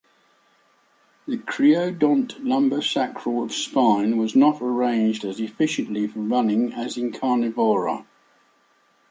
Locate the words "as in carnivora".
6.73-8.03